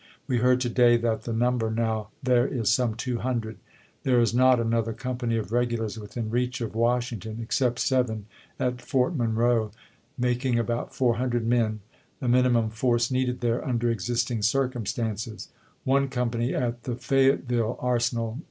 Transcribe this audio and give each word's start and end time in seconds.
We 0.25 0.39
heard 0.39 0.59
to 0.61 0.69
day 0.69 0.97
that 0.97 1.25
the 1.25 1.31
number 1.31 1.69
now 1.69 2.07
there 2.23 2.47
is 2.47 2.71
some 2.71 2.95
200. 2.95 3.57
There 4.01 4.19
is 4.19 4.33
not 4.33 4.59
another 4.59 4.93
company 4.93 5.37
of 5.37 5.51
regulars 5.51 5.99
within 5.99 6.31
reach 6.31 6.59
of 6.59 6.71
Wnshingtou, 6.71 7.39
except 7.39 7.77
seven 7.77 8.25
at 8.59 8.81
Fort 8.81 9.15
Monroe, 9.15 9.69
making 10.17 10.57
about 10.57 10.95
400 10.95 11.45
men, 11.45 11.81
the 12.19 12.27
minimum 12.27 12.71
force 12.71 13.11
needed 13.11 13.41
there 13.41 13.63
under 13.63 13.91
existing 13.91 14.41
circumstances; 14.41 15.49
one 15.83 16.07
company 16.09 16.55
at 16.55 16.81
the 16.85 16.93
FayettevUle 16.95 17.77
arsenal, 17.79 18.31
N. 18.37 18.39